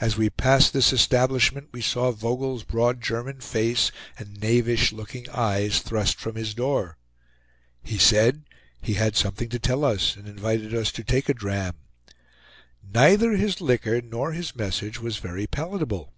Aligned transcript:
As 0.00 0.16
we 0.16 0.30
passed 0.30 0.72
this 0.72 0.94
establishment, 0.94 1.68
we 1.72 1.82
saw 1.82 2.10
Vogel's 2.10 2.62
broad 2.64 3.02
German 3.02 3.42
face 3.42 3.92
and 4.18 4.40
knavish 4.40 4.92
looking 4.92 5.28
eyes 5.28 5.82
thrust 5.82 6.18
from 6.18 6.36
his 6.36 6.54
door. 6.54 6.96
He 7.82 7.98
said 7.98 8.44
he 8.80 8.94
had 8.94 9.14
something 9.14 9.50
to 9.50 9.58
tell 9.58 9.84
us, 9.84 10.16
and 10.16 10.26
invited 10.26 10.74
us 10.74 10.90
to 10.92 11.04
take 11.04 11.28
a 11.28 11.34
dram. 11.34 11.74
Neither 12.94 13.32
his 13.32 13.60
liquor 13.60 14.00
nor 14.00 14.32
his 14.32 14.56
message 14.56 14.98
was 15.02 15.18
very 15.18 15.46
palatable. 15.46 16.14